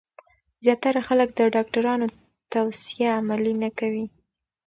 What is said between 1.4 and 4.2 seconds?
ډاکټرانو توصیه عملي نه کوي.